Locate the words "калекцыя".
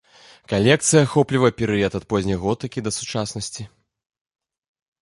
0.53-1.03